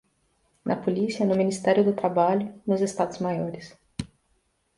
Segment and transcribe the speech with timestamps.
[0.65, 3.77] na Policia, no Ministério do Trabalho, nos Estados Maiores